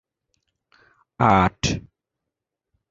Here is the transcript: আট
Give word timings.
আট 1.19 1.61